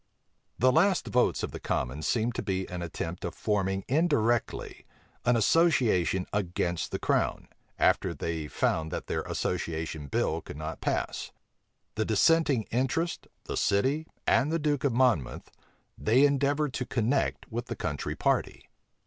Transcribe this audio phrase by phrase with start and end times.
[0.57, 4.87] The last votes of the commons seemed to be an attempt of forming indirectly
[5.25, 11.31] an association against the crown, after they found that their association bill could not pass:
[11.93, 15.51] the dissenting interest, the city, and the duke of Monmouth,
[15.95, 18.69] they endeavored to connect with the country party.